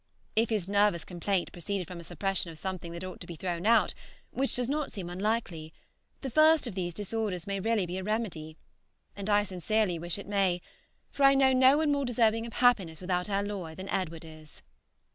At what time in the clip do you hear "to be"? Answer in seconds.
3.21-3.35